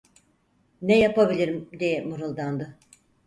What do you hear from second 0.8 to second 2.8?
"Ne yapabilirim?" diye mırıldandı.